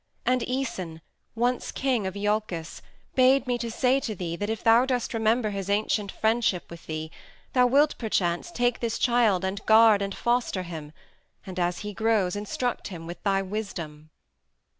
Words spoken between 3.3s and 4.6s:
me say to thee that